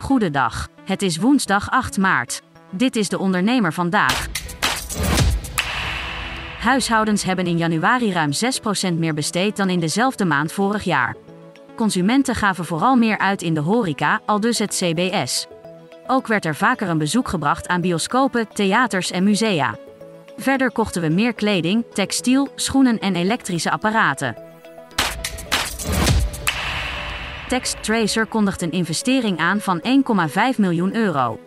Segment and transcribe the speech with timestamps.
[0.00, 0.68] Goedendag.
[0.84, 2.42] Het is woensdag 8 maart.
[2.70, 4.28] Dit is de ondernemer vandaag.
[6.60, 8.30] Huishoudens hebben in januari ruim
[8.92, 11.16] 6% meer besteed dan in dezelfde maand vorig jaar.
[11.76, 15.46] Consumenten gaven vooral meer uit in de horeca, al dus het CBS.
[16.06, 19.76] Ook werd er vaker een bezoek gebracht aan bioscopen, theaters en musea.
[20.36, 24.49] Verder kochten we meer kleding, textiel, schoenen en elektrische apparaten.
[27.50, 29.80] TextTracer kondigt een investering aan van
[30.52, 31.40] 1,5 miljoen euro.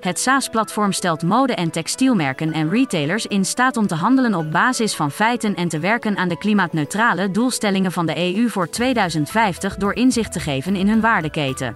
[0.00, 4.94] Het SaaS-platform stelt mode- en textielmerken en retailers in staat om te handelen op basis
[4.94, 9.94] van feiten en te werken aan de klimaatneutrale doelstellingen van de EU voor 2050 door
[9.94, 11.74] inzicht te geven in hun waardeketen.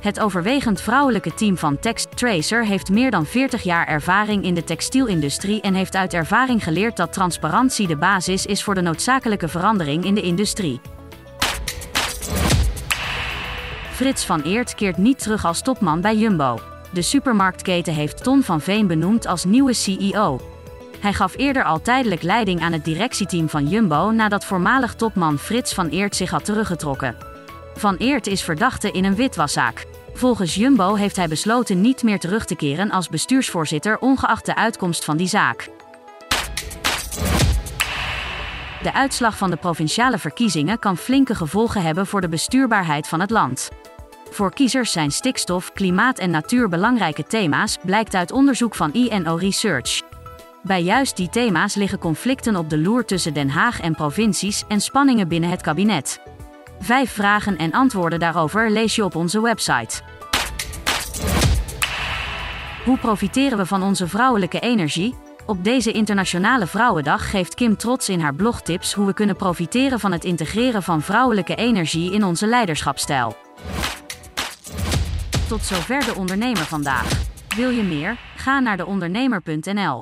[0.00, 5.60] Het overwegend vrouwelijke team van TextTracer heeft meer dan 40 jaar ervaring in de textielindustrie
[5.60, 10.14] en heeft uit ervaring geleerd dat transparantie de basis is voor de noodzakelijke verandering in
[10.14, 10.80] de industrie.
[13.96, 16.58] Frits van Eert keert niet terug als topman bij Jumbo.
[16.92, 20.40] De supermarktketen heeft Ton van Veen benoemd als nieuwe CEO.
[21.00, 25.74] Hij gaf eerder al tijdelijk leiding aan het directieteam van Jumbo nadat voormalig topman Frits
[25.74, 27.16] van Eert zich had teruggetrokken.
[27.74, 29.86] Van Eert is verdachte in een witwaszaak.
[30.14, 35.04] Volgens Jumbo heeft hij besloten niet meer terug te keren als bestuursvoorzitter ongeacht de uitkomst
[35.04, 35.75] van die zaak.
[38.82, 43.30] De uitslag van de provinciale verkiezingen kan flinke gevolgen hebben voor de bestuurbaarheid van het
[43.30, 43.70] land.
[44.30, 50.02] Voor kiezers zijn stikstof, klimaat en natuur belangrijke thema's, blijkt uit onderzoek van INO Research.
[50.62, 54.80] Bij juist die thema's liggen conflicten op de loer tussen Den Haag en provincies en
[54.80, 56.20] spanningen binnen het kabinet.
[56.80, 60.00] Vijf vragen en antwoorden daarover lees je op onze website.
[62.84, 65.14] Hoe profiteren we van onze vrouwelijke energie?
[65.46, 70.00] Op deze Internationale Vrouwendag geeft Kim trots in haar blog tips hoe we kunnen profiteren
[70.00, 73.36] van het integreren van vrouwelijke energie in onze leiderschapstijl.
[75.48, 77.24] Tot zover de ondernemer vandaag.
[77.56, 78.18] Wil je meer?
[78.36, 80.00] Ga naar deondernemer.nl.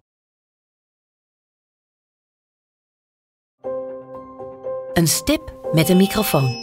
[4.92, 6.54] Een stip met een microfoon.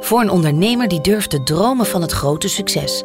[0.00, 3.04] Voor een ondernemer die durft te dromen van het grote succes.